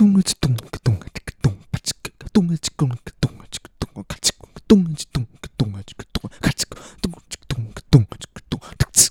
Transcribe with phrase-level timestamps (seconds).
[0.00, 9.08] 咚了，咚个咚个这个咚，啪这个咚了，这个咚个咚啊，这个咚啊，咔这个咚了，这咚个咚啊，这个咚啊，咔这个咚这个咚个咚这个咚，咔呲。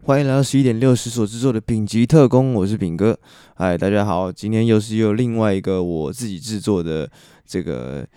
[0.00, 3.18] 欢迎来到十一点六十所制作的丙级特工，我是丙哥。
[3.56, 7.10] 嗨，大家好，今天又是又另外一个我自己制作的
[7.44, 8.08] 这个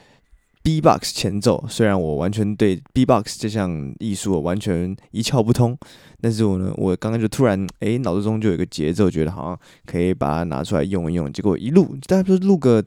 [0.68, 1.64] B-box 前奏。
[1.70, 5.78] 虽然我完全对 B-box 这项艺术完全一窍不通。
[6.20, 11.32] 但是我呢，我刚刚就突然哎，脑子中就有一个节奏，觉得好像可以把它拿出来用一用。
[11.32, 12.84] 结果一录，大概就录个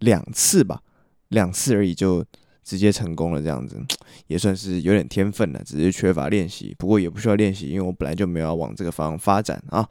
[0.00, 0.82] 两次吧，
[1.28, 2.22] 两次而已，就
[2.62, 3.40] 直接成功了。
[3.40, 3.80] 这样子
[4.26, 6.76] 也算是有点天分了，只是缺乏练习。
[6.78, 9.88] 不过也不需要练习，因为我本来就没有往这个方向发展啊。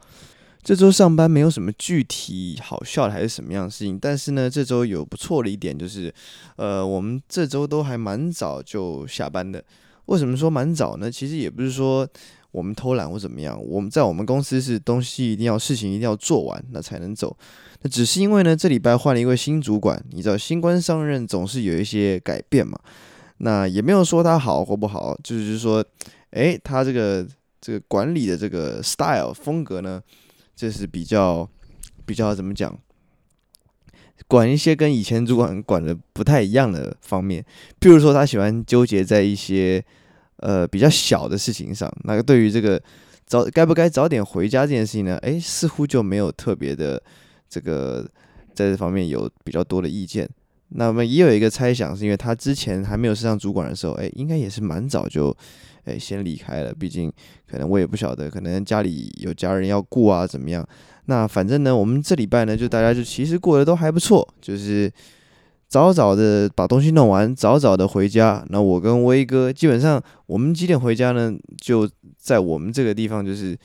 [0.64, 6.12] 这周上班没有什么具体好笑的还是什么样的事情，但是呢，这周有不错的一点就是，
[6.56, 9.62] 呃，我们这周都还蛮早就下班的。
[10.06, 11.10] 为什么说蛮早呢？
[11.10, 12.08] 其实也不是说。
[12.54, 13.60] 我们偷懒或怎么样？
[13.66, 17.36] 我们在我们公司是东西一定要事情一定要做完，那才能走。
[17.82, 22.78] 那只是因为呢，这礼拜换了一位新主管，你知道新官上任总是有一些改变嘛。
[23.38, 25.84] 那也没有说他好或不好，就是说，
[26.30, 27.26] 诶，他这个
[27.60, 30.00] 这个管理的这个 style 风格呢，
[30.54, 31.48] 这是比较
[32.04, 32.78] 比较怎么讲？
[34.26, 37.44] 管一些跟以前主管管的不太一样的方面，
[37.80, 39.84] 譬如说他喜欢纠结在一些。
[40.38, 42.82] 呃，比较小的事情上，那个对于这个
[43.24, 45.16] 早该不该早点回家这件事情呢？
[45.18, 47.02] 诶，似乎就没有特别的
[47.48, 48.06] 这个
[48.52, 50.28] 在这方面有比较多的意见。
[50.70, 55.34] 那么也有一个猜想，是因为他之前还没有升上主管的时候，诶，应该也是蛮早就
[55.84, 56.72] 诶先离开了。
[56.72, 57.12] 毕竟
[57.46, 60.66] 可能我也不晓得，可能家里有家人要顾啊，怎么样？
[61.06, 64.92] 那反正呢，我们这礼拜呢，就大家就其实过得都还不错，就是。
[65.66, 68.44] 早早的把东西弄完，早早的回家。
[68.50, 71.34] 那我跟威哥基本上，我们几点回家呢？
[71.60, 73.58] 就在我们这个地方，就是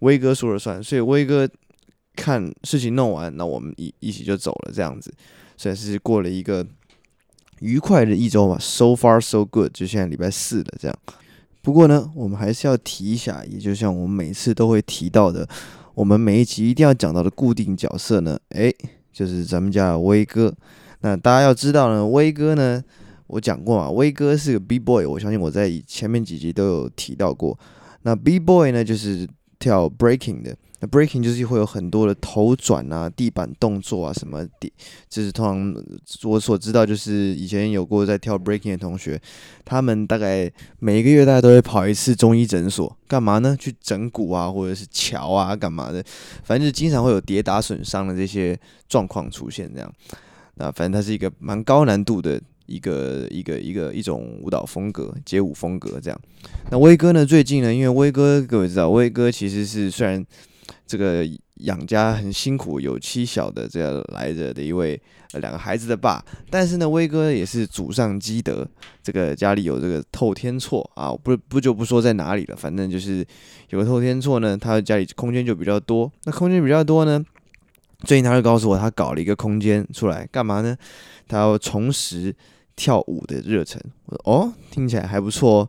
[0.00, 0.82] 威哥说了算。
[0.82, 1.48] 所以威哥
[2.16, 5.14] 看事情弄完，那我们一一起就走了，这样子
[5.56, 6.66] 算是过了一个
[7.60, 8.56] 愉快的一周嘛。
[8.58, 10.98] So far so good，就现在礼拜四了，这样。
[11.62, 15.48] 不过呢，我们还是要提一下，也就像我们每次都会提到的，
[15.94, 18.74] 我们每一集一定要讲到的固定角色呢，诶，
[19.12, 20.52] 就是咱们家的威哥。
[21.02, 22.82] 那大家要知道呢，威哥呢，
[23.28, 27.58] 我讲过嘛，威哥是个 B boy，我相信我在前面几集都有提到过。
[28.02, 29.28] 那 B boy 呢，就是
[29.60, 34.72] 跳 breaking 的，那 breaking 就是会有很多的头转啊、地板动作啊什么的，
[35.08, 35.84] 就是通常
[36.28, 39.20] 我所知道，就是以前有过在跳 breaking 的同学，
[39.64, 40.50] 他们大概
[40.80, 43.56] 每一个月大家都会跑一次中医诊所，干嘛呢？
[43.56, 46.02] 去整骨啊，或者是桥啊，干嘛的？
[46.42, 49.94] 反正就是经常会有跌打损伤的这些状况出现，这样。
[50.54, 56.20] 那反正它是一个蛮高难度的一个一个一个一种舞蹈风格，街舞风格这样。
[56.72, 57.24] 那威哥呢？
[57.24, 60.24] 最近呢，因为威哥各位知道，威哥其实是虽然
[60.86, 65.00] 这个养家很辛苦，有妻小的这样来着的一位
[65.34, 68.66] 两个孩子的爸，但是呢，威哥也是祖上积德，
[69.02, 73.24] 这个家里有这个透天厝啊，不不就不说在哪里了，反正就是
[73.70, 76.10] 有个透天厝呢，他家里空间就比较多。
[76.24, 77.24] 那空间比较多呢？
[78.04, 80.76] 最近他就告诉我，他搞了一个空间出来干嘛呢？
[81.28, 82.34] 他要重拾
[82.74, 83.80] 跳舞的热忱。
[84.06, 85.68] 我说哦，听起来还不错哦。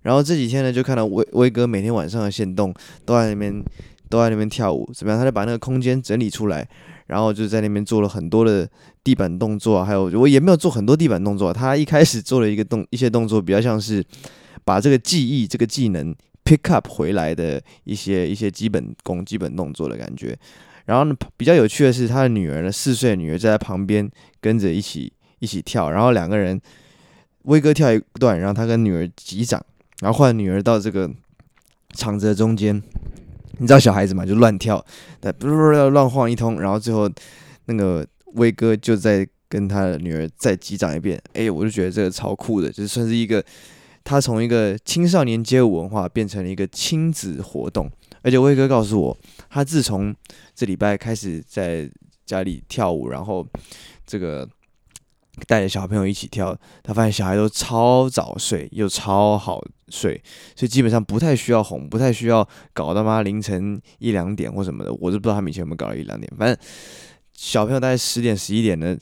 [0.00, 3.62] 然后这几天呢，就看到威威哥每天晚上的限动都在那边
[4.14, 5.18] 都在那边跳舞，怎么样？
[5.18, 6.66] 他就把那个空间整理出来，
[7.08, 8.68] 然后就在那边做了很多的
[9.02, 11.52] 地板动作，还有我也没有做很多地板动作。
[11.52, 14.04] 他一开始做了一个动一些动作，比较像是
[14.64, 16.14] 把这个记忆、这个技能
[16.44, 20.38] pick up 回来的一些一些基本功、基本动作的感觉。
[20.84, 24.08] 然后呢，比较有趣的是，他的女儿呢，四岁的女儿在旁边
[24.40, 25.90] 跟着一起一起跳。
[25.90, 26.60] 然后两个人，
[27.42, 29.60] 威哥跳一段，然后他跟女儿击掌，
[30.00, 31.10] 然后换女儿到这个
[31.94, 32.80] 场子的中间。
[33.58, 34.84] 你知道小孩子嘛，就乱跳，
[35.20, 35.54] 不不不
[35.90, 36.60] 乱晃一通。
[36.60, 37.10] 然后最后
[37.66, 41.20] 那个威哥就在跟他的女儿再击掌一遍。
[41.32, 43.44] 哎，我就觉得这个超酷的，就是算是一个
[44.02, 47.90] 他从一个青少年街舞文化变成了一个亲子活动。
[48.22, 49.16] 而且威哥告诉我，
[49.50, 50.14] 他自从
[50.54, 51.88] 这礼拜开始在
[52.24, 53.46] 家里跳舞，然后
[54.06, 54.48] 这个
[55.46, 60.22] 带着小朋友一起跳，他发现小孩都超早睡，又超好睡，
[60.54, 64.92] 所以基本上不太需要哄，不太需要搞他妈凌晨一两点或什么的。
[64.94, 66.56] 我都不知道他们以前有没有搞到一两点，反正
[67.32, 68.96] 小朋友大概十点十一点呢，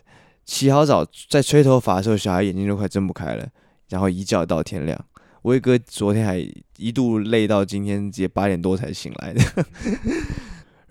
[0.44, 3.46] 起好早，在吹头发的时候，小孩眼睛都快睁不开了，
[3.90, 4.98] 然后一觉到天亮。
[5.42, 6.38] 威哥昨天还
[6.76, 9.40] 一度累到今天直接八点多才醒来的，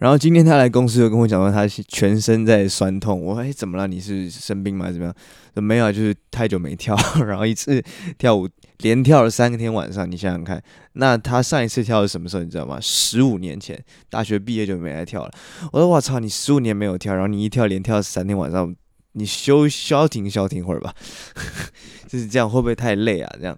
[0.01, 3.85] 然后今天他来公司又跟我讲说他全身在酸痛，我说哎怎么了？
[3.85, 4.91] 你是生病吗？
[4.91, 5.15] 怎么样？
[5.53, 7.79] 说没有，就是太久没跳， 然后一次
[8.17, 8.49] 跳舞
[8.79, 10.59] 连跳了三天晚上，你想想看，
[10.93, 12.41] 那他上一次跳是什么时候？
[12.43, 12.79] 你知道吗？
[12.81, 15.31] 十五年前，大学毕业就没来跳了。
[15.71, 18.75] 我说我操，你十五年没有跳，然后你一跳连跳三天晚上，
[19.11, 20.95] 你休消停消停会儿吧，
[22.09, 23.31] 就是这样，会不会太累啊？
[23.39, 23.55] 这样，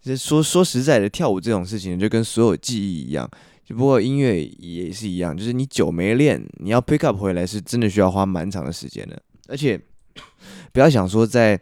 [0.00, 3.28] 就说说实在的，跳舞这种事情就跟所有记忆一样，
[3.64, 9.80] 就不过音乐也是一样，就是你久没练，你要 pick up 回来是真的需要花蛮长的时间的，而且
[10.72, 11.60] 不要想说在。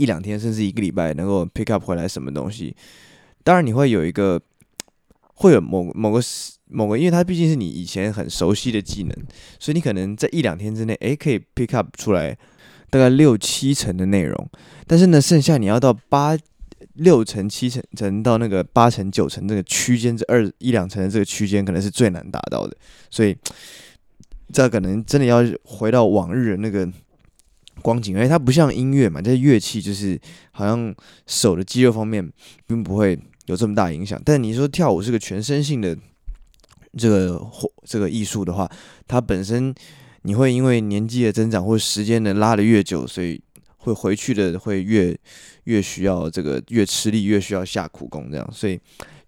[0.00, 2.72] 一两天甚至一个礼拜能够 pick up 回来什么东西？
[3.42, 4.40] 当然你会有一个，
[5.34, 6.20] 会有某某个
[6.66, 9.12] 某个，因为它毕竟是你以前很熟悉的技能，
[9.58, 12.38] 所以你可能在一两天之内，诶，可以 pick up 出来
[12.90, 14.48] 大概六七成的内容。
[14.86, 16.38] 但是呢，剩下你要到八
[16.98, 22.76] 六成、七成，成到那个八成、九成这个区间，这二一两成的这个区间，可能是最难达到的。
[23.10, 23.36] 所以
[24.52, 26.88] 这可能真的要回到往日的那个。
[27.80, 30.92] 光景，而且它不像音乐嘛，这乐器就是好像
[31.28, 32.28] 手的肌肉方面
[32.66, 33.16] 并不会
[33.46, 34.20] 有这么大影响。
[34.24, 35.96] 但你说跳舞是个全身性的
[36.96, 38.68] 这个或这个艺术的话，
[39.06, 39.72] 它本身
[40.22, 43.40] 你会因为年纪的增长或时间的拉得越久，所以
[43.88, 45.16] 会回去的会越
[45.64, 48.48] 越需要这个越吃力，越需要下苦功这样。
[48.52, 48.78] 所以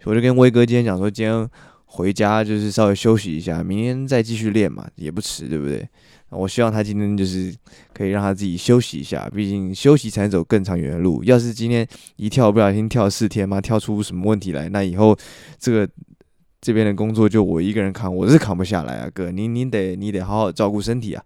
[0.04, 1.48] 我就跟威哥今天讲说，今天
[1.86, 5.88] 回家就是稍微休息一下，明天再继续练嘛，也不迟，对不对？
[6.28, 7.52] 我希望他今天就是
[7.92, 11.24] 可以让他自己休息一下，毕竟休息才走更长远的路。
[11.24, 11.84] 要是今天
[12.14, 15.18] 一跳不小心跳四天嘛，跳出什么问题来，那以后
[15.58, 15.88] 这个
[16.60, 21.24] 这边的工作就我一个人扛，我是扛不下来啊，哥，你你得你得好好照顾身体啊，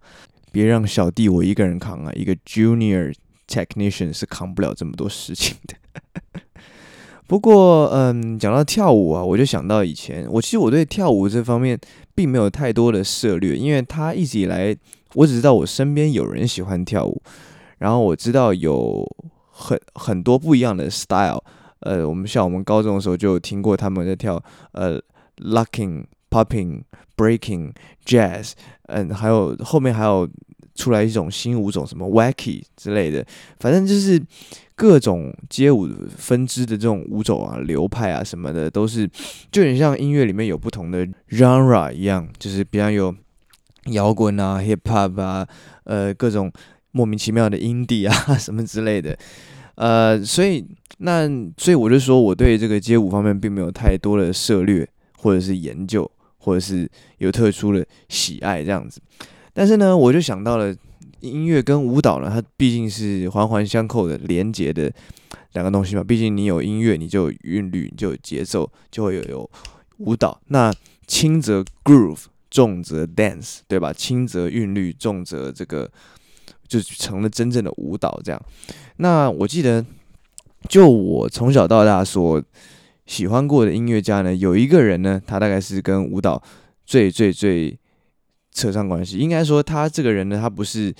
[0.51, 3.13] 别让小弟我一个人扛啊，一个 junior
[3.49, 5.77] technician 是扛不了这么多事情的。
[7.27, 11.79] 不过，嗯，讲到跳舞啊，我就想到以前，我其实我对跳舞这方面
[12.15, 14.77] 并没有太多的涉猎，因为他一直以来，
[15.15, 17.23] 我只知道我身边有人喜欢跳舞，
[17.79, 19.07] 然后我知道有
[19.51, 21.43] 很很多不一样的 style，
[21.81, 24.41] 呃，我们像我们高中的时候就听过他们在跳，
[24.73, 25.01] 呃
[25.39, 26.83] ，locking、popping、
[27.17, 27.73] breaking、
[28.05, 28.53] jazz，
[28.89, 30.29] 嗯，还有后面还有
[30.75, 33.25] 出来一种新舞种，什么 wacky 之类的，
[33.59, 34.23] 反正就是。
[34.77, 39.09] 各种街舞分支的这种舞种啊、流派啊什么的，都是
[39.53, 43.15] 就很像音乐里面有不同的 genre 一样，就是比方有
[43.93, 45.47] 摇滚啊、hip hop 啊，
[45.85, 46.51] 呃，各种
[46.91, 49.17] 莫名其妙的 indie 啊什么之类的，
[49.77, 50.67] 呃，所以
[50.99, 59.01] 那所以我就说我对这个街舞方面并没有太多的涉猎，或者是研究，或者是有特殊的喜爱这样子，
[59.55, 60.77] 但是呢，我就想到了。
[61.21, 64.93] 音乐跟舞蹈呢，它毕竟是环环相扣的、连接的
[65.53, 66.05] 两个东西嘛。
[66.05, 69.51] 毕竟你有音乐，你就有韵律，你就有节奏，就会有有
[70.01, 70.39] 舞蹈。
[70.49, 70.71] 那
[71.07, 73.91] 轻则 groove，重则 dance，对吧？
[73.91, 75.91] 轻则韵律，重则这个
[76.69, 78.21] 就成了真正的舞蹈。
[78.23, 78.39] 这样。
[78.97, 79.83] 那我记得，
[80.69, 82.43] 就我从小到大所
[83.07, 86.43] 喜欢过的音乐家呢，有一个人呢，他大概是跟舞蹈
[86.85, 87.79] 最最最。
[88.55, 90.95] 扯上关系，应该说他这个人呢，他不是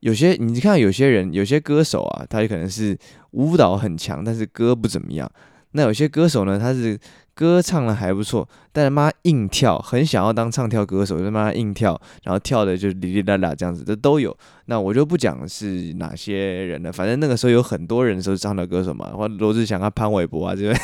[0.00, 2.96] 有些你看有些人，有些歌手啊，他就可能是
[3.32, 5.30] 舞蹈很强，但是歌不怎么样。
[5.72, 6.98] 那有些歌手呢，他是
[7.34, 14.34] 歌唱的还不错，但他妈硬跳，很想要当唱跳歌手，就他妈硬跳，然后跳的就哩哩啦啦这样子这都有。
[14.66, 20.80] 那我就不讲是哪些人了，反正那个时候有很多人都是唱跳歌手嘛，或罗志祥啊、潘玮柏啊这些，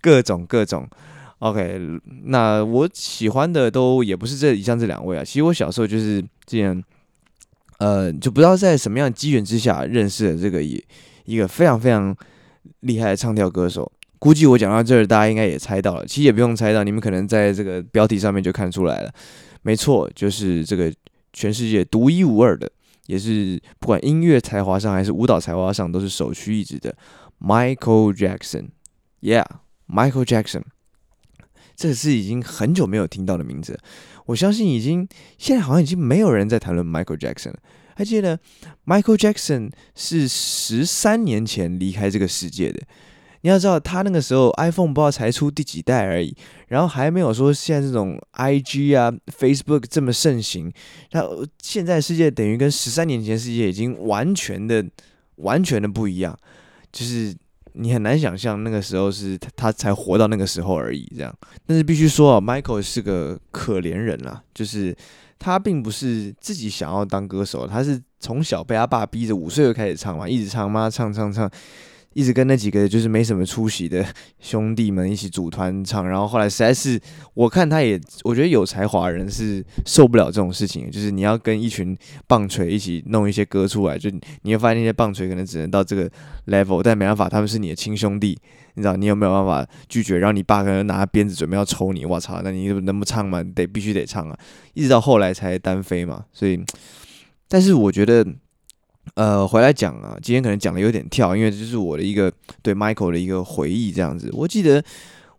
[0.00, 0.86] 各 种各种。
[1.44, 1.78] OK，
[2.24, 5.22] 那我喜欢的都也不是这以上这两位啊。
[5.22, 6.82] 其实我小时候就是这样，
[7.76, 10.82] 呃，就不知道在什么样的机缘之下认识了这个一
[11.26, 12.16] 一个非常非常
[12.80, 13.92] 厉害的唱跳歌手。
[14.18, 16.06] 估计我讲到这儿，大家应该也猜到了。
[16.06, 19.12] 其实也不用猜到，你们可能在这个标题上面就看出来了。
[19.60, 20.90] 没错，就是这个
[21.34, 22.72] 全世界独一无二的，
[23.04, 26.96] 也是不管音乐才华上还是舞蹈才华上都是首屈一指的
[27.38, 28.68] Michael Jackson。
[29.20, 30.62] Yeah，Michael Jackson。
[31.76, 33.78] 这是已经很久没有听到的名字，
[34.26, 35.06] 我相信已经
[35.38, 37.58] 现在好像已经没有人在谈论 Michael Jackson 了。
[37.96, 38.38] 还记得
[38.86, 42.80] Michael Jackson 是十三年前离开这个世界的。
[43.42, 46.34] 你要知道，他那个时候 iPhone 不知道才出第几代而已，
[46.68, 50.72] 然后还没有说现在这种 IG 啊、Facebook 这么盛行。
[51.10, 51.22] 他
[51.60, 54.84] 现在世界等于跟十三年前世界已经完全的、
[55.36, 56.38] 完全的不一样，
[56.92, 57.34] 就是。
[57.74, 61.34] 你很难想象那个时候是他他才活到那个时候而已，这样。
[61.66, 64.96] 但是必须说啊，Michael 是个可怜人啊，就是
[65.38, 71.50] 他并不是自己想要当歌手，他是从小被他爸逼着五岁就开始唱嘛，一直唱妈，唱唱唱，
[72.14, 74.06] 一直跟那几个就是没什么出息的
[74.38, 76.98] 兄弟们一起组团唱，然后后来实在是
[77.34, 84.08] 我看他也，我觉得有才华人是受不了这种事情，就是你要跟一群棒槌一起弄一些歌出来，就
[84.42, 86.10] 你会发现那些棒槌可能只能到这个
[86.46, 88.38] level，但没办法，他们是你的亲兄弟，
[88.74, 90.18] 你知道你有没有办法拒绝？
[90.18, 93.42] 然后你爸可能拿鞭子准备要抽你，我操，那你能不唱吗？
[93.42, 94.38] 得必须得唱啊，
[94.74, 96.62] 一直到后来才单飞嘛，所以，
[97.48, 98.24] 但是我觉得。
[99.14, 102.32] 呃，回来讲啊，今天可能讲的有点跳，因为这是我的一个
[102.62, 104.28] 对 Michael 的一个回忆，这样子。
[104.32, 104.82] 我记得，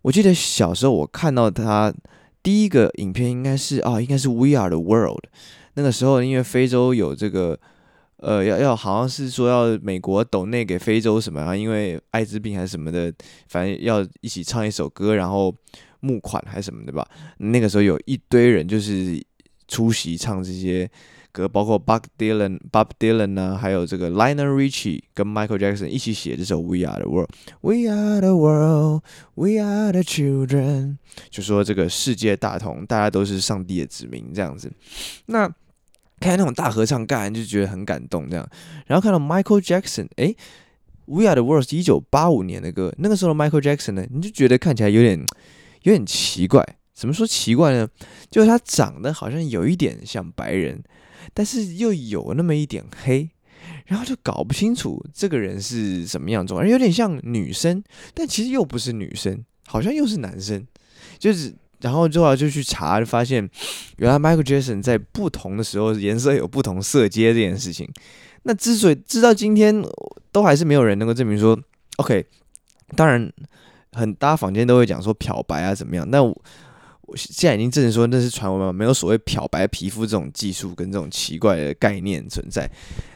[0.01, 1.93] 我记得小时候我看到他
[2.41, 5.25] 第一个影片，应该是啊，应该是 We Are the World。
[5.73, 7.59] 那个时候，因为非洲有这个，
[8.17, 13.11] 呃，要要好像是说要美国抖内给非洲什么啊，因为艾滋病还是什么的，
[13.49, 15.53] 反正要一起唱一首歌，然后
[15.99, 17.05] 募款还是什么的吧。
[17.39, 19.21] 那个时候有一堆人就是
[19.67, 20.89] 出席唱这些。
[21.35, 27.29] 歌包括 Bob Dylan、Bob Dylan 呢，还有这个 Lionel Richie 跟 Michael Jackson 一起写这首 We Are the World。
[27.59, 30.95] We are the world, we are the children。
[31.29, 34.71] 就说这个世界大同，大家都是上帝的子民这样子。
[35.25, 35.45] 那
[36.21, 38.49] 看那种大合唱，干就觉得很感动这样。
[38.87, 40.33] 然后看到 Michael Jackson，哎
[41.05, 45.19] ，We Are the World 是一九八五年的歌，那个时候的 Michael Jackson 呢，你就觉得看起来有点
[45.83, 46.65] 有点奇怪。
[46.93, 47.85] 怎么说奇怪呢？
[48.31, 50.81] 就是他长得好像有一点像白人。
[51.33, 53.29] 但是又有那么一点黑，
[53.85, 60.65] 然后就搞不清楚这个人是什么样子，而有点像女生，但其实又不是女生，好像又是男生。
[61.19, 63.47] 就是，然后之后就去查，就发现
[63.97, 67.89] 原来 Michael Jackson 在不同的时候颜色有不同色阶这件事情。
[68.43, 69.83] 那之所以直到今天
[70.31, 71.57] 都还是没有人能够证明说
[71.97, 72.25] ，OK，
[72.95, 73.31] 当然
[73.93, 76.21] 很大家坊间都会讲说漂白啊怎么样，那
[77.07, 77.15] 我。
[77.17, 82.69] 现在已经证实说那是传闻嘛，没有所谓漂白皮肤这种技术跟这种奇怪的概念存在。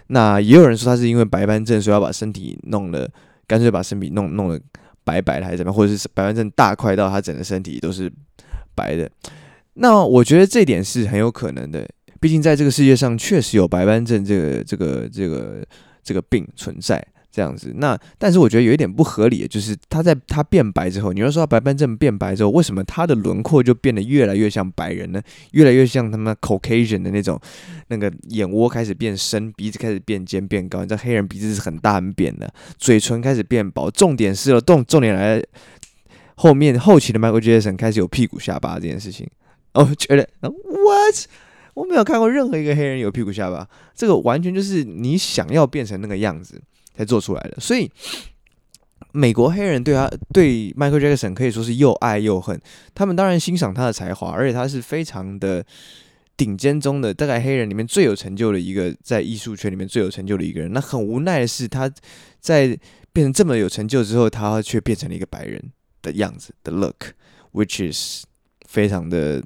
[0.07, 3.09] 那也有人说他是因为白斑症，所以要把身体弄了，
[3.47, 4.59] 干脆把身体弄弄得
[5.03, 8.11] 白白的还是怎么样，或者是白斑症大块到他整个身体都是
[8.75, 9.09] 白的。
[9.73, 11.87] 那我觉得这点是很有可能的，
[12.19, 15.65] 毕竟在这个世界上确实有白斑症这个这个这个
[16.03, 17.05] 这个病存在。
[17.31, 25.21] 这样子，那但是我觉得有一点不合理，就是他在他变白之后，你要说他白斑症变白之后，为什么他的轮廓就变得越来越像白人呢？
[25.51, 27.39] 越来越像他们 Caucasian 的那种，
[27.89, 30.81] 那个眼窝开始变深，鼻子开始变尖变高。
[30.81, 33.91] 你知道黑人鼻子是很大很扁的，嘴唇开始变薄。
[33.91, 35.43] 重点是了，重重点来了，
[36.35, 39.29] 后面后期的 Michael Jackson 开始有屁股下巴这件事情。
[39.73, 41.27] 我觉得 What？
[41.75, 46.59] 我没有看过任何一个黑人有屁股下巴，这个完全就是你想要变成那个样子。
[46.99, 47.89] 才做出来的，所以
[49.13, 52.59] 美国黑人对他对 Michael Jackson 可以说是又爱又恨。
[52.93, 55.65] 他们当然欣赏他的才华，而且他是非常的
[56.35, 60.73] 顶尖中的，大概黑人里面最有成就的一个，在艺术圈里面最有成就的一个人。
[60.73, 61.89] 那很无奈的是，他
[62.41, 62.77] 在
[63.13, 68.25] 变成这么有成就之后，他却变成了一个白人的样子的 look，which is
[68.67, 69.41] 非常的。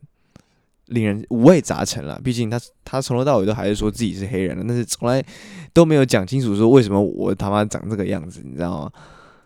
[0.87, 5.23] 令人五味杂陈了，毕竟他他从头到尾都还是说自己是黑人的，但是从来
[5.71, 8.91] 都没有讲清楚说为什么我他妈长这个样子，你知道吗？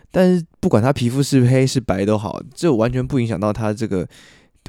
[0.10, 4.08] 但是不管他皮肤是黑是白都好，这完全不影响到他这个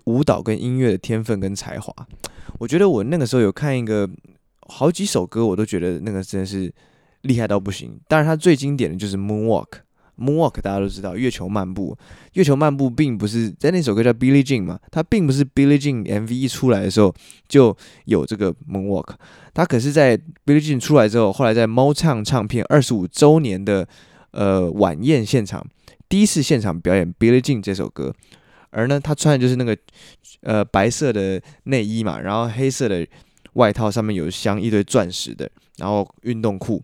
[0.05, 1.95] 舞蹈跟音乐的天分跟才华。
[2.59, 4.09] 我觉得我那个时候有看一个
[4.67, 6.73] 好几首歌，我都觉得那个真的是
[7.23, 7.99] 厉害到不行。
[8.09, 9.67] 当然，他最经典的就是《Moonwalk》。
[10.19, 11.97] Moonwalk 大家都知道，月球漫步。
[12.33, 17.15] 月球漫步并不是在那首歌叫 Billie Jean 嘛，它并不是 Billie Jean MV 一出来的时候
[17.49, 19.11] 就有这个 Moonwalk，
[19.55, 23.87] 它可是在 Billie Jean 出来之后，后来在 Motown 唱片二十五周年的
[24.33, 25.65] 呃晚宴现场，
[26.09, 28.15] 第一次现场表演 Billie Jean 这首歌，
[28.71, 29.77] 而呢，他穿的就是那个
[30.43, 33.07] 呃白色的内衣嘛，然后黑色的
[33.55, 36.83] 外套上面有镶一堆钻石的，然后运动裤。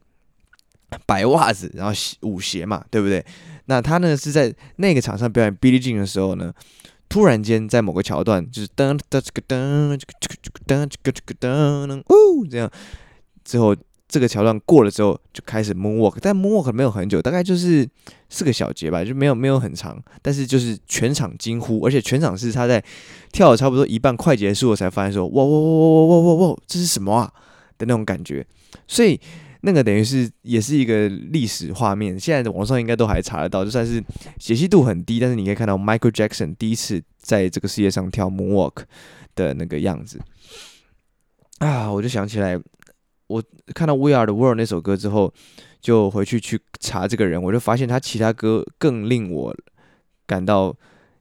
[1.06, 3.24] 白袜子，然后舞鞋嘛，对不对？
[3.66, 6.52] 那他呢是在那个场上表演《Billion》的时候呢，
[7.08, 12.70] 突然间在某个桥段，就是噔噔这个噔这个这个噔噔呜这样，
[13.42, 13.74] 之后
[14.06, 17.88] 这个桥段过了之后，就开始 Moonwalk，但 Moonwalk 没有很久，大概就是
[18.28, 22.84] 四个小节吧，就没有没有很长，但是就是全场惊呼，而且全场是他在
[23.32, 27.32] 跳了差不多一半快结束，我才发现说哇哇哇哇哇哇哇，这是什么啊
[27.78, 28.46] 的那种感觉，
[28.86, 29.18] 所以。
[29.64, 34.02] 那个等于是也是一个历史画面，现在网上应该都还查得到，就算是
[34.38, 38.82] 解析度很低，但是你可以看到 Michael Jackson 第一次在这个世界上跳 Moonwalk
[39.34, 40.20] 的那个样子
[41.58, 42.60] 啊，我就想起来，
[43.26, 43.42] 我
[43.74, 45.32] 看到 We Are the World 那首歌之后，
[45.80, 49.56] 就回去去查这个人，我就发现他其他歌更令我
[50.26, 50.76] 感到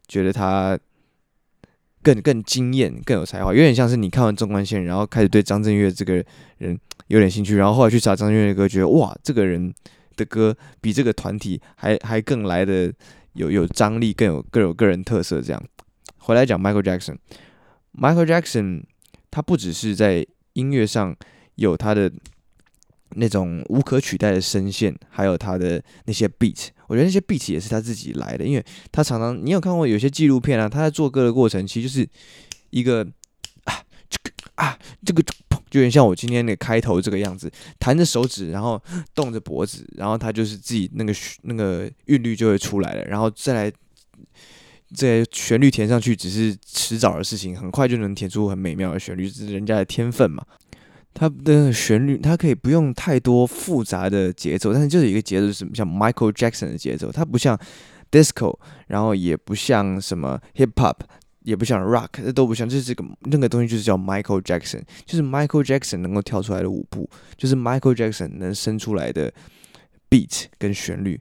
[0.07, 0.77] 觉得他。
[2.05, 6.21] 更更惊艳，更有才华，有点像是你看完《纵贯线》，然后开始对张震岳这个
[6.57, 6.77] 人
[7.13, 9.71] 有点兴趣，然后后来去查张震岳的歌，觉得哇，这个人
[10.15, 12.91] 的歌比这个团体还还更来的
[13.33, 15.39] 有有张力，更有更有个人特色。
[15.39, 15.63] 这样
[16.17, 18.85] 回来讲 Michael Jackson，Michael Jackson
[19.29, 21.15] 他不只是在音乐上
[21.53, 22.11] 有他的
[23.11, 32.09] 那种无可取代的声线，还有他的那些 beat，我觉得那些 beat 也是他自己来的，因为他常常你有看过有些纪录片啊，他在做歌的过程其实就是
[32.71, 33.07] 一个
[33.65, 33.75] 啊
[34.09, 35.23] 这个啊这个。
[35.73, 38.79] 就有点像我今天那个开头这个样子，弹着手指，然后
[39.15, 41.11] 动着脖子，然后他就是自己那个
[41.41, 43.73] 那个韵律就会出来了，然后再来
[44.95, 50.45] 这旋律填上去，只是迟早的事情，很快就能填出很美妙的旋律，这是人家的天分嘛。
[51.11, 57.59] 他的旋律，他可以不用太多复杂的节奏，但是就是一个节奏，是像 Michael Jackson 的节奏，他不像
[58.11, 60.97] Disco，然后也不像什么 Hip Hop。
[61.43, 69.31] 也不像 rock，这都不像，就是这个那个东西就是叫 Michael Jackson，就是 Michael Jackson 能够跳出来的舞步，就是 Michael Jackson 能生出来的
[70.09, 71.19] beat 跟旋律，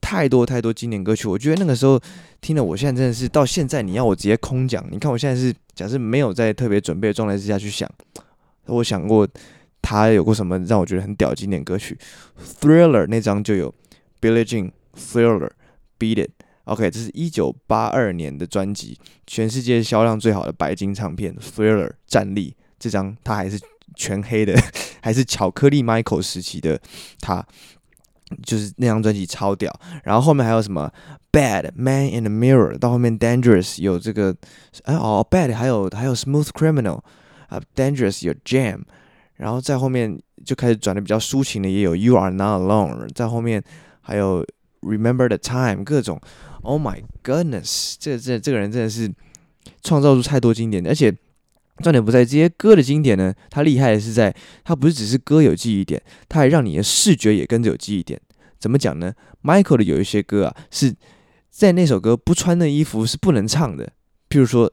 [0.00, 2.00] 太多太多经典歌曲，我觉得那个时候
[2.40, 7.90] 听了，我现在真的是到现在你要我直接空讲，你看我现在是假设没有在特别准备的状态之下去想，
[8.66, 9.26] 我想过
[9.82, 11.98] 他有过什么让我觉得很屌经典歌曲
[12.60, 13.74] ，Thriller 那张就有
[14.20, 15.50] Billie Jean Thriller
[15.98, 16.30] Beat It。
[16.64, 23.60] OK，这是一九八二年的专辑，全世界销量最好的白金唱片《Thriller》战力这张，它还是
[23.94, 24.58] 全黑的，
[25.02, 26.80] 还是巧克力 Michael 时期的
[27.20, 27.44] 他，
[28.44, 29.70] 就是那张专辑超屌。
[30.04, 30.90] 然后后面还有什么
[31.38, 34.34] 《Bad Man in the Mirror》，到后面《Dangerous》有这个，
[34.84, 36.82] 哎哦，《Bad》还有还有《Smooth Criminal》
[37.48, 38.76] 啊，《Dangerous》有《Jam》，
[39.34, 43.62] 然后在后面就开始转的比较抒情的，也有《You Are Not Alone》，在后面
[44.00, 44.42] 还有
[44.80, 46.18] 《Remember the Time》，各种。
[46.64, 49.12] Oh my goodness，这这这个人真的是
[49.82, 51.14] 创造出太多经典，而且
[51.82, 58.20] 重点不在这些歌的经典呢，他厉害的是在，他不是只是歌有记忆点，他还让你的视觉也跟着有记忆点。
[58.58, 60.94] 怎么讲呢？Michael 的有一些歌啊，是
[61.50, 63.92] 在那首歌不穿的衣服是不能唱的，
[64.30, 64.70] 譬如说《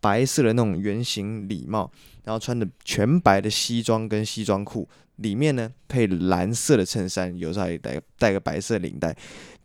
[0.00, 1.90] 白色的那种圆形礼帽。
[2.22, 4.86] 然后穿的全白的西装跟西装裤，
[5.16, 9.16] 里面呢配蓝色的衬衫，有时候还带带个白色领带。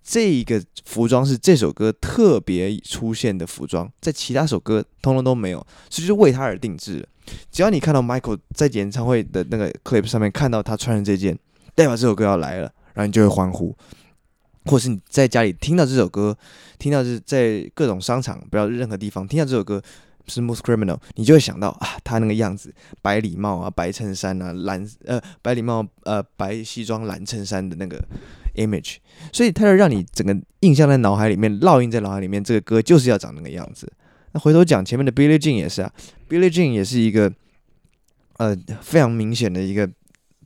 [0.02, 7.08] 这一个服装是这首歌特别出现的服装，在其他首歌通通都没有，所以就为他而定制的。
[7.52, 11.38] 只要你看到 Michael 在演唱会的那个 clip 上面看到他穿的这件，
[11.76, 13.76] 代表这首歌要来了，然后你就会欢呼。
[14.66, 16.36] 或是你在家里听到这首歌，
[16.80, 19.84] 听到是在各种商场，不要任何地方听到这首歌。
[20.28, 28.04] Smooth Criminal，你就会想到啊，他那个样子，白礼帽啊，白衬衫啊，蓝呃白礼帽呃白西装蓝衬衫的那个
[28.56, 28.98] image，
[29.32, 33.92] 所以他就让你整个印象在脑海里面烙印在脑海里面，这个歌就是要长那个样子。
[34.32, 35.92] 那回头讲前面的 Billie Jean 也是啊
[36.28, 37.32] ，Billie Jean 也是一个
[38.38, 39.90] 呃非常明显的一个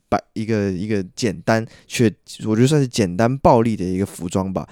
[0.08, 2.12] 白一个一个简单却
[2.46, 4.68] 我觉得算是简单暴力的一个服装吧。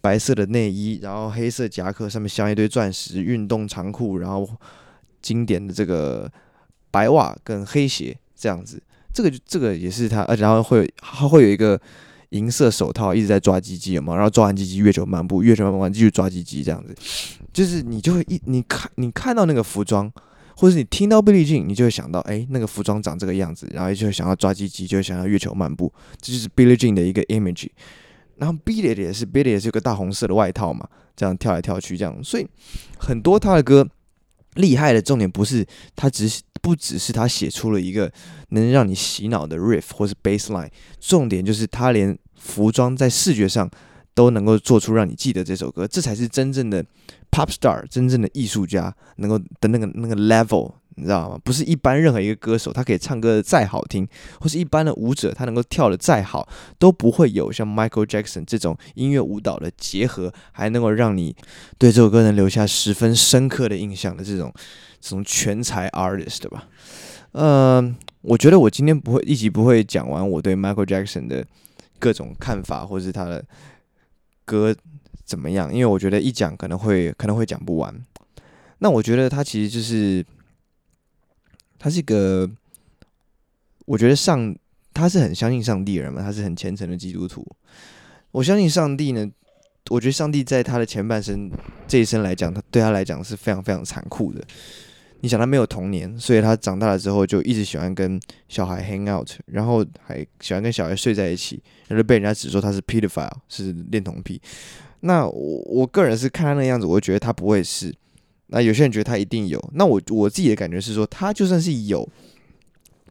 [0.00, 4.48] 白色的内衣，然后黑色夹克，上面镶一堆钻石，运动长裤，然后
[5.20, 6.30] 经典的这个
[6.90, 8.80] 白袜跟黑鞋这样子，
[9.12, 11.80] 这个就这个也是他，而且然后会他会有一个
[12.30, 14.14] 银色手套，一直在抓鸡鸡，有吗？
[14.14, 16.94] 然后抓完鸡鸡，月球漫步，月球漫步完继续抓鸡鸡，这样子，
[17.52, 20.10] 就是你就会一你看你看到那个服装，
[20.56, 27.68] 或者是你听到 Billie Jean，你就会想到，哎，那个服装长这个样子，然后就会想要抓鸡鸡，就会想要月球漫步，这就是 Billie Jean 的一个 image。
[28.38, 32.46] 然后 Beat It 也是 Beat It 也是个大红色的外套嘛，这样跳来跳去这样，所以
[32.98, 33.88] 很多他的歌
[34.54, 38.10] 厉害的重点不是他只是不只是他写出了一个
[38.50, 43.70] 能让你洗脑的 riff 或是 bassline，重点就是他连服装在视觉上
[44.14, 46.84] 都能够做出让你记得这首歌，这才是真正的
[47.30, 50.74] pop star，真正的艺术家能够的那个那个 level。
[50.98, 51.38] 你知道吗？
[51.44, 54.06] 不是一般任何一个歌手，他可以唱歌的再好听，
[54.40, 61.36] 或是一般的舞者，他能够跳的再好，都不会有像 Michael Jackson 这种音乐舞蹈的结合，还能够让你
[61.78, 64.52] 对这首歌能留下十分深刻的印象的这种
[65.00, 66.68] 这种全才 artist 吧。
[67.32, 71.46] 嗯，我觉得我今天不会一集不会讲完我对 Michael Jackson 的
[72.00, 73.44] 各种看法，或是他的
[74.44, 74.74] 歌
[75.24, 77.94] 怎么样，因为我觉得一讲可能会可能会讲不完。
[78.80, 80.26] 那我觉得他其实就是。
[81.78, 82.50] 他是一个，
[83.86, 84.54] 我觉得上
[84.92, 87.46] 他是很相信上帝的人嘛，他是很虔诚的基督徒。
[88.32, 89.30] 我相信上帝呢，
[89.90, 91.50] 我觉得上帝在他的前半生
[91.86, 94.44] 这一生来讲，他对他来讲是非常非常残酷的。
[95.20, 104.40] 你想他没有童年，所以他长大了之后就一直喜欢跟小孩 hang out，然后还喜欢跟小孩睡在一起，然后被人家指说他是 pedophile，是恋童癖。
[105.00, 107.94] 那我我个人是看他那样子，我觉得他不会是。
[108.48, 109.58] 那有些人觉得他一定有。
[109.74, 112.08] 那我我自己的感觉是说，他就算是有，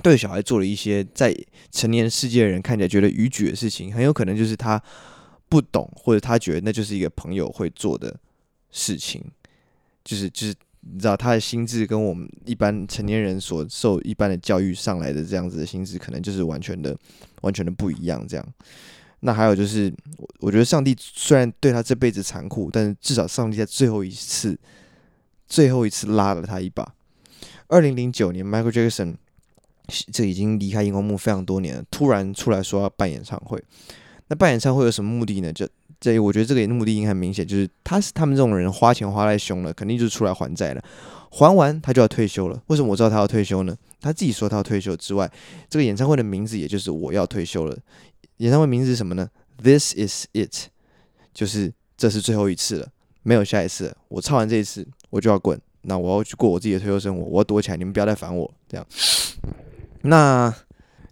[0.04, 1.36] 对小孩做了一些在
[1.72, 4.82] 成年世界的人看起来觉得逾矩的事情，很有可能就是他
[5.50, 8.20] 不懂，或者他觉得那就是一个朋友会做的
[8.72, 9.24] 事情，
[10.04, 10.54] 就是就是。
[10.90, 16.98] 你知道他的心智跟我们一般成年人所受一般的教育上来的这样子的心智，可能就是完全的、
[17.42, 18.26] 完全的不一样。
[18.26, 18.54] 这样，
[19.20, 24.58] 那还有就是，我我觉得上帝虽然对他这辈子残酷，但是至少上帝在最后一次、
[25.48, 26.94] 最后一次拉了他一把。
[27.68, 29.16] 二零零九年，Michael Jackson
[30.12, 33.64] 这已经离开荧光幕非常多年了，突然出来说要办演唱会。
[34.28, 35.52] 那办演唱会有什么目的呢？
[35.54, 35.68] 就
[36.00, 40.84] 这，我觉得这个目的应该很明显，就是他是他们这种人花钱花太凶了，肯定就是出来还债了。
[41.32, 42.62] 还完他就要退休了。
[42.68, 43.76] 为什么我知道他要退休呢？
[44.00, 45.30] 他自己说他要退休之外，
[45.70, 47.78] 这个演唱会的名字也就是我要退休了。
[48.38, 49.30] 演唱会名字是什么呢
[49.62, 50.70] ？This is it，
[51.34, 52.90] 就是这是最后一次了，
[53.24, 53.98] 没有下一次了。
[54.10, 58.50] 我唱完这一次我就要滚，那我要去过我自己的退休生活，我要躲起来，你们不要再烦我。
[58.70, 58.88] 这样，
[60.04, 60.54] 那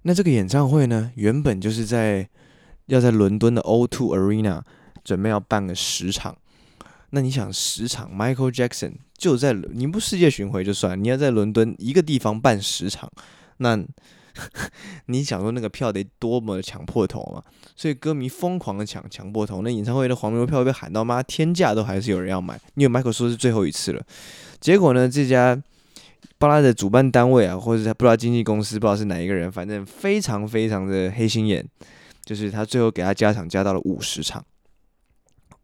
[0.04, 2.30] 那这个演唱会呢，原本就是在。
[2.88, 4.62] 要在伦敦的 O2 Arena
[5.04, 6.38] 准备要办个十场，
[7.10, 13.12] 那你想十场，Michael Jackson 就在你不世界巡回就算，你要在伦敦一个地方办十场，
[13.58, 13.76] 那
[15.08, 17.41] 你想说那个票得多么的抢破头嘛？
[17.76, 24.06] 所以歌迷疯狂的抢抢破头，那演唱会的黄牛票被喊到妈天价都还是有人要买，因为 Michael 说是最后一次了。
[24.60, 25.62] 结果呢，这家
[26.38, 31.65] 巴拉的主办单位啊，或者是不知道经纪公司不知道是哪一个人，反正非常非常的黑心眼。
[32.26, 34.43] 就是他最后给他加场加到了五十场，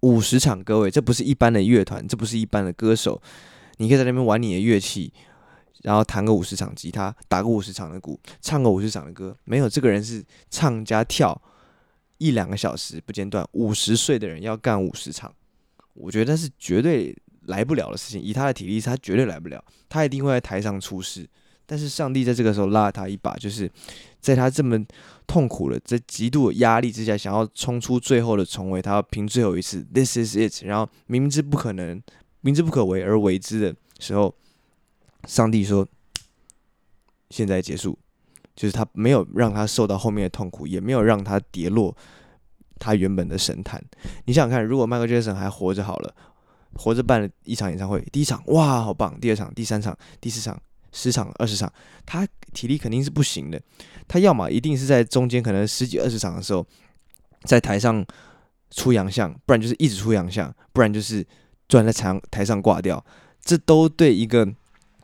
[0.01, 3.19] 五十场，各位，这不是一般的乐团，这不是一般的歌手，
[3.77, 5.11] 你可以在那边玩你的乐器，
[5.83, 11.39] 然后弹个五十场吉他，打个五十场的鼓，唱个五十场的歌，没有，这个人是唱加跳
[12.17, 15.33] 一两个小时不间断，五十岁的人要干五十场，
[15.93, 21.27] 我觉得是绝对来不了的事情，以他的体力，他绝对来不了，他一定会在台上出事。
[21.65, 23.71] 但是上帝在这个时候拉了他一把，就是
[24.19, 24.77] 在他这么
[25.25, 30.65] 痛苦的、在极度的压力之下，想要冲出最后的重围，他要拼最后一次，This is it。
[30.65, 32.01] 然后明知不可能、
[32.41, 34.35] 明知不可为而为之的时候，
[35.27, 35.87] 上帝说
[37.29, 37.97] ：“现在结束。”
[38.55, 41.95] 就是他没有让他受到后面的痛苦，也没有让他跌落
[42.77, 43.81] 他原本的神坛。
[44.25, 46.13] 你想想看，如果迈克尔·杰克逊还活着好了，
[46.75, 50.61] 活着办了一场演唱会，第一场哇好棒，第二场、第三场、第四场。
[50.93, 51.71] 十场、二十场，
[52.05, 53.57] 他体力肯定是不行的。
[54.09, 56.67] 他要么一定是在中间可能十几、二十场的时候，
[57.45, 58.05] 在台上
[58.71, 61.25] 出洋相，不然就是一直出洋相，不然就是
[61.69, 63.01] 突然在台台上挂掉。
[63.39, 64.45] 这都对一个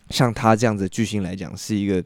[0.10, 2.04] 像他这样子的巨星来讲，是一个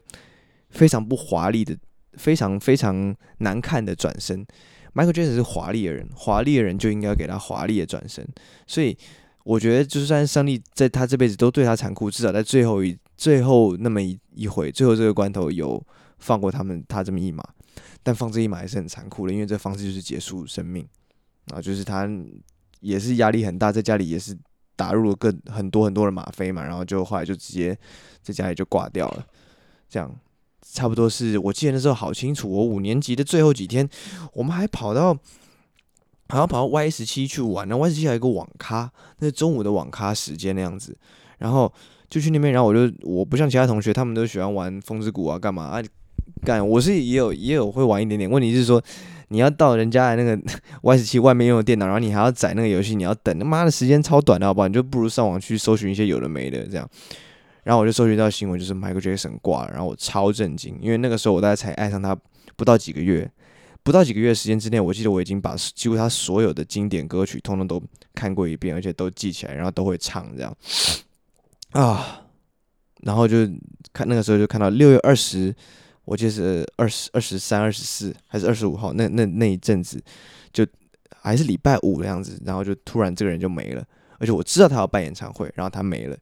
[0.70, 1.76] 非常不华丽的、
[2.14, 4.46] 非常非常难看的转身。
[4.94, 8.26] Michael Jackson 是华丽的人，华丽的人就应该给他华丽的转身。
[8.66, 8.96] 所以
[9.44, 12.96] 我觉得，就算上帝在他这辈子都对他残酷，至少在最后一。
[13.14, 15.80] 最后那么一一回，最后这个关头有
[16.18, 17.44] 放过他们他这么一马，
[18.02, 20.84] 但放这一马还是很残酷的，因为这方式就是结束生命
[21.52, 22.08] 啊，就是他
[22.80, 24.36] 也是压力很大，在家里也是
[24.82, 27.78] 打入了更很多很多的吗啡嘛，然后就后来就直接
[28.20, 29.24] 在家里就挂掉了，
[29.88, 30.12] 这样
[30.60, 33.88] 差不多是我记得那时候好清楚，我五年级的最后几天，
[34.32, 35.14] 我们还跑到
[36.28, 38.90] 好像跑到 Y 十七去玩，呢 Y 十七还有一个网咖，
[39.20, 40.96] 那是中午的网咖时间那样子，
[41.38, 41.72] 然后。
[42.12, 45.82] 就去那边，然后我就我不像其他同学，他们都喜欢玩风之谷啊，干嘛啊？
[46.44, 48.30] 干我是也有也有会玩一点点。
[48.30, 48.78] 问题是说，
[49.32, 50.40] 你要到人家的那个
[50.82, 54.68] Y 十七外面用的电脑，然后你还要载那个游戏，你要等，他妈的时间超短的，好不好？
[54.68, 56.88] 你就不如上网去搜寻一些有的没的这样。
[57.64, 62.16] 然后我就搜寻到新闻，就是 Michael Jackson 挂了，然后我超震惊，因为那个时候我大概才爱上他
[62.56, 63.30] 不到几个月，
[63.84, 67.80] 不到几个月时间之内，我记得我已经把几乎他所有的经典歌曲通通都
[68.14, 70.52] 看过一遍，而且都记起来，然后都会唱这样。
[71.70, 72.22] 啊，
[73.02, 73.48] 然后就
[73.92, 75.54] 看那个时候就看到六月二十，
[76.04, 80.02] 我记得是二十二十三、二十四还是二十五号，那那那一阵子
[80.52, 80.66] 就
[81.20, 83.84] 还是礼拜五的样子，然后就突然这个人就没了，
[84.18, 86.16] 而且我知道他要办演唱会，然后他没了，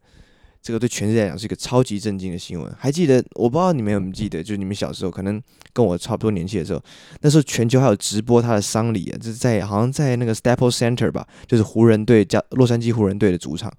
[0.61, 2.71] 这个对全世界来讲是一个超级震惊的新闻。
[2.79, 6.83] 还记得我不知道你们有没有记得，就是你们小时候可能跟我差不多年纪的时候，
[7.23, 13.73] 那时候全球还有直播他的丧礼啊，就是在好像在那个 Staples Center 吧，就是湖人队加洛杉矶湖人队的主场。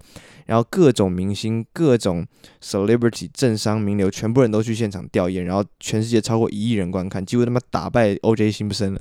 [0.46, 2.26] 然后各种明星、各种
[2.60, 8.50] celebrity、政商名流，全部人都去现场吊唁，然后全世界超过一亿人观看，几乎他妈打败 O.J.
[8.50, 9.00] Simpson 了。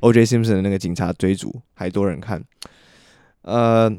[0.00, 0.24] O.J.
[0.24, 2.42] Simpson 的那个警察追逐还多人看。
[3.42, 3.90] 呃，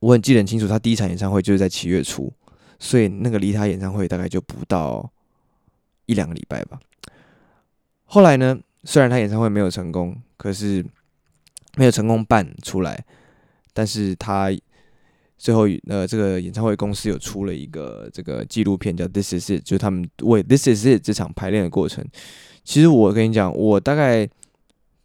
[0.00, 2.32] 我很记得很清楚，他第一场演唱会就是在七月初，
[2.78, 5.10] 所以那个离他演唱会大概就不到
[6.04, 6.78] 一两个礼拜吧。
[8.04, 10.84] 后来呢，虽然他演唱会没有成功，可是
[11.76, 13.04] 没有成功办出来，
[13.72, 14.50] 但是他
[15.38, 22.04] 最后呃，这个演唱会公司有出了一个这个纪录片，叫《This Is It》，就是他们为《This Is It》这场排练的过程。
[22.64, 24.28] 其实我跟你讲，我大概。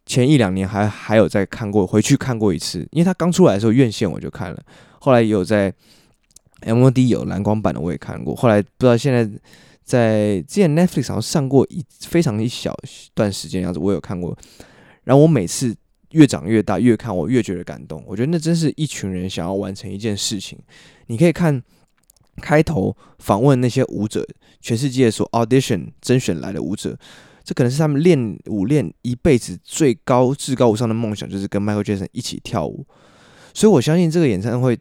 [0.04, 4.62] 前一两年还还有在看过，回去看过一次，因为他刚出来的时候院线我就看了，
[5.00, 5.72] 后来也有在
[6.62, 9.24] MOD 有蓝光版的我也看过，后来不知道现在
[9.84, 12.76] 在之前 Netflix 好像上过一非常一小
[13.14, 14.36] 段时间样子，我有看过，
[15.04, 15.74] 然后我每次
[16.12, 20.58] 越长越大越看我越觉得感动，我觉得那真是一群人想要完成一件事情，
[21.08, 21.62] 你可以看
[22.38, 24.26] 开头访问那些舞者，
[24.62, 26.98] 全世界所 audition 甄选来的舞者。
[27.44, 32.86] 这可能是他们练舞练一辈子最高至高无上的梦想，就是跟 Michael Jackson 一起跳舞。
[33.52, 34.78] 所以我相信这个演唱会，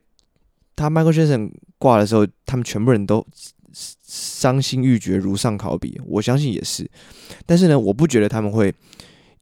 [0.77, 3.27] 他 Michael Jackson 挂的时候，他们全部人都
[3.73, 5.99] 伤心欲绝，如丧考妣。
[6.07, 6.88] 我相信也是。
[7.47, 8.73] 但是呢，我不觉得他们会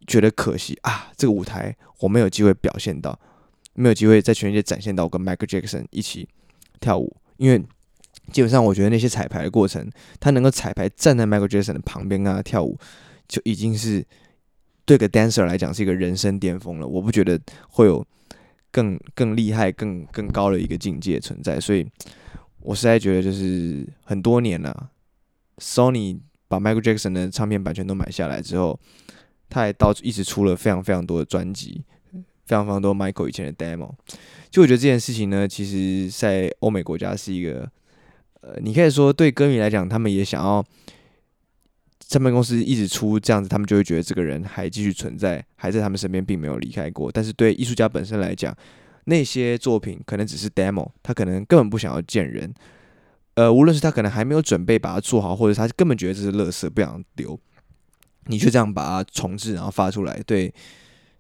[0.07, 3.19] 觉得可惜啊，这个舞台我没有机会表现到，
[3.75, 6.29] 没有机会在全世界展现到我跟 Michael Jackson 一起
[6.81, 7.65] 跳舞，因为。
[8.31, 12.79] 基本上，我觉得那些彩排的过程，他能够彩排站在 Michael Jackson 的旁边跟他跳舞，
[13.27, 14.05] 就已经是
[14.85, 16.87] 对个 dancer 来讲是一个人生巅峰了。
[16.87, 18.07] 我不觉得会有
[18.71, 21.59] 更更厉害、更更高的一个境界存在。
[21.59, 21.87] 所以，
[22.61, 24.91] 我实在觉得就是很多年了
[25.57, 28.79] ，Sony 把 Michael Jackson 的唱片版权都买下来之后，
[29.49, 31.85] 他还到一直出了非常非常多的专辑，
[32.47, 33.93] 非常非常多 Michael 以前的 demo。
[34.51, 37.71] 就我觉得这件事情呢，其实在欧美国家是一个。
[38.41, 40.65] 呃，你可以说对歌迷来讲，他们也想要
[42.07, 47.11] 唱片公司一直出这样子，他们就会觉得这个人还继续存在，还在他们身边，并没有离开过。
[47.11, 48.57] 但是对艺术家本身来讲，
[49.07, 52.55] 那些作品可能只是 demo，他可能根本不想要见人。
[53.35, 57.39] 呃，无论是他可能还没有准备把它做好，或者他根本觉得这是垃圾，不想留，
[58.29, 60.55] 你就这样把它重制，然后发出来，对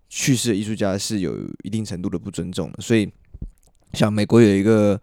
[0.08, 2.80] 去世的艺术家是有一定程度的不尊重的。
[2.80, 3.10] 所以，
[3.94, 5.00] 像美国有一个。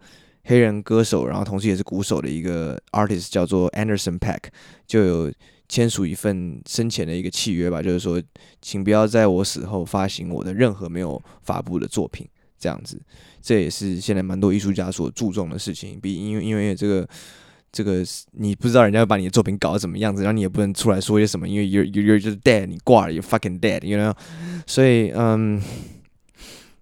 [0.48, 4.44] 黑人歌手，然后同时也是鼓手的一个 artist 叫做 Anderson .Paak，
[4.86, 5.32] 就有
[5.68, 8.22] 签署一份生前的一个契约吧，就是说，
[8.62, 12.24] 请不要在我死后发行我的任何没有发布的作品，
[12.60, 12.96] 这样子，
[13.42, 15.98] 这也是现在蛮多艺术家所注重的事情。
[16.00, 17.04] 比因为因为这个
[17.76, 24.14] 这个你不知道人家会把你的作品搞得怎么样子，然后你也不能出来说些什么，因为 you're you're just dead，你挂了 you fucking dead，you know，
[24.66, 25.60] 所以嗯，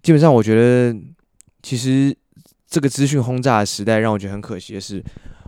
[0.03, 0.97] 基本上我觉得
[1.63, 2.17] 其实。
[2.67, 5.01] 这个资讯轰炸的时代让我觉得很可惜的是，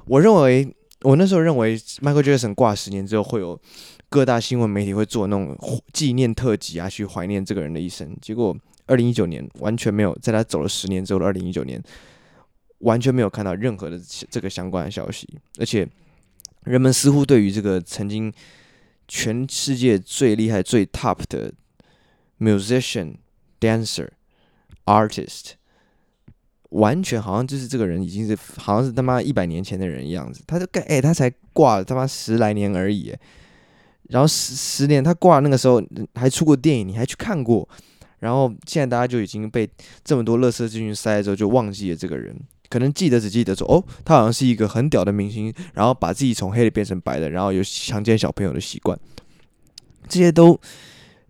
[0.04, 3.60] 我认为我那时候认为 Michael Jackson 挂十年之后会有
[4.08, 5.58] 各大新闻媒体会做那种
[5.92, 8.16] 纪念特辑啊，去怀念这个人的一生。
[8.22, 8.56] 结果
[8.86, 11.82] 二零一九年完全没有，在他走了十年之后的二零一九年，
[12.78, 15.88] 完全没有看到任何的这个相关的消息，而且
[16.64, 18.32] 人们似乎对于这个曾经
[19.08, 21.52] 全世界最厉害、最 top 的
[22.38, 23.16] musician、
[23.60, 24.08] dancer、
[24.84, 25.52] artist。
[26.70, 33.14] 完全好像就是这个人已经是好像是他妈一百年前的人一样子，他就干哎，他才挂了他妈十来年而已，
[34.08, 35.80] 然后十十年他挂那个时候
[36.16, 37.66] 还出过电影，你还去看过，
[38.18, 39.66] 然后现在大家就已经被
[40.04, 42.36] 这么多乐色资讯塞之后就忘记了这个人，
[42.68, 48.98] 可能记得只记得说哦，他好像是一个很屌的明星，然后把自己从黑的变成白的，然后有强奸小朋友的习惯，
[50.08, 50.60] 这些都。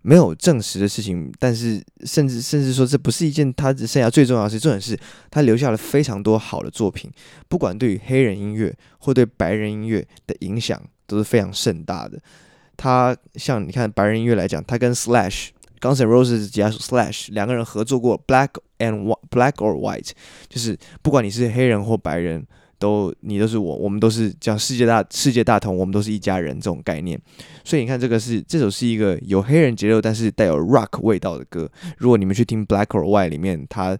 [0.03, 4.57] 没有证实的事情，但是甚至甚至说这不是一件他生涯最重要的事。
[4.57, 4.97] 重点是
[5.29, 7.11] 他留下了非常多好的作品，
[7.49, 12.17] 不管对于黑人音乐或对白人音乐的影响都是非常盛大的。
[12.77, 15.49] 他像你看白人音乐来讲，他跟 Slash、
[15.81, 20.11] Guns N' Roses 吉他手 Slash 两个人合作过 Black and Black or White，
[20.47, 22.45] 就是不管你是黑人或白人。
[22.79, 27.19] 都，你都是我，我们都是叫世界大世界大同，我们都是一家人这种概念。
[27.63, 31.67] 所以你看，这个是这首是一个有黑人节奏，但是带有 rock 味道的歌。
[31.97, 33.97] 如果你们去听 Black or White 里面，他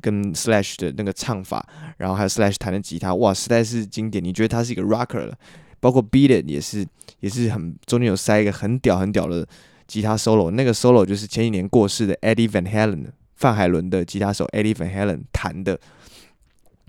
[0.00, 1.62] 跟 Slash 的那个唱法，
[1.98, 4.24] 然后还有 Slash 弹的吉他，哇，实在是经典。
[4.24, 5.36] 你觉得他是一个 rocker 了？
[5.78, 6.86] 包括 Beat It 也是，
[7.20, 9.46] 也是很中间有塞一个很屌很屌的
[9.86, 10.50] 吉他 solo。
[10.50, 13.08] 那个 solo 就是前几年过世的 Eddie Van Halen
[13.40, 15.80] 范海伦的吉他手 Eddie Van Halen 弹的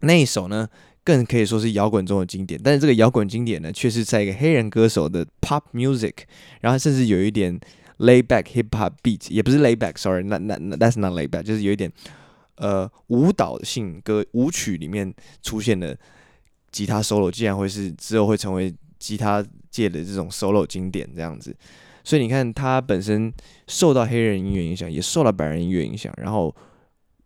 [0.01, 0.69] 那一首呢。
[1.03, 6.13] 更可以说是摇滚中的经典，但是这个摇滚经典呢，却是在一个黑人歌手的 pop music，
[6.59, 7.59] 然后甚至有一点
[7.97, 11.91] lay back hip hop beat，也不是 lay back，sorry，那那那 that's not lay back，就是有一点
[12.57, 15.11] 呃舞蹈性歌舞曲里面
[15.41, 15.97] 出现的
[16.71, 21.51] 吉他 solo，竟然会是之后会成为吉他界的这种 solo 经典这样子，
[22.03, 23.31] 所以你看，他本身
[23.67, 26.55] 受到黑人音乐影响，也受到白人音乐影响，然后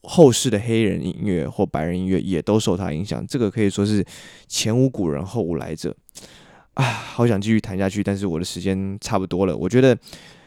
[0.04, 3.26] 后世的黑人音乐或白人音乐也都受他影响。
[3.26, 4.06] 这个可以说是
[4.48, 5.96] 前无古人后无来者
[6.74, 6.84] 啊！
[6.84, 9.56] 好想继续谈下去，但是我的时间差不多了。
[9.56, 9.98] 我觉得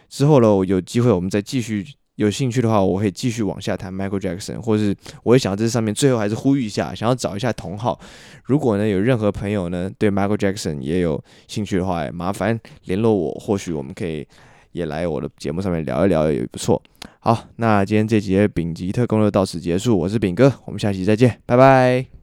[0.08, 1.84] 之后呢，有机会我们再继续。
[2.18, 7.98] 有兴趣的话，我会继续往下谈 Michael Jackson，或是我会想在这上面最后还是呼吁一下，想要找一下同好。
[8.42, 14.26] 如果呢有任何朋友呢对 Michael Jackson 也有兴趣的话，麻烦联络我，或许我们可以
[14.72, 16.82] 也来我的节目上面聊一聊，也不错。
[17.20, 22.17] 好，那今天这集的丙级特工就到此结束，我是丙哥，我们下期再见，拜拜。